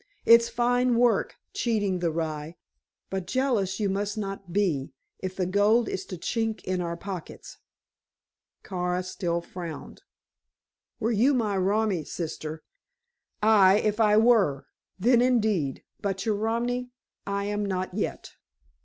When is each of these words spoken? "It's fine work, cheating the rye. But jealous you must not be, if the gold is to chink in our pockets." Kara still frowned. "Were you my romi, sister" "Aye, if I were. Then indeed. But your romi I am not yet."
"It's 0.25 0.49
fine 0.49 0.95
work, 0.97 1.35
cheating 1.53 1.99
the 1.99 2.09
rye. 2.09 2.55
But 3.11 3.27
jealous 3.27 3.79
you 3.79 3.87
must 3.87 4.17
not 4.17 4.51
be, 4.51 4.93
if 5.19 5.35
the 5.35 5.45
gold 5.45 5.87
is 5.87 6.05
to 6.07 6.17
chink 6.17 6.63
in 6.63 6.81
our 6.81 6.97
pockets." 6.97 7.59
Kara 8.63 9.03
still 9.03 9.41
frowned. 9.41 10.01
"Were 10.99 11.11
you 11.11 11.35
my 11.35 11.55
romi, 11.55 12.03
sister" 12.03 12.63
"Aye, 13.43 13.77
if 13.85 13.99
I 13.99 14.17
were. 14.17 14.65
Then 14.97 15.21
indeed. 15.21 15.83
But 16.01 16.25
your 16.25 16.33
romi 16.35 16.89
I 17.27 17.45
am 17.45 17.63
not 17.63 17.93
yet." 17.93 18.31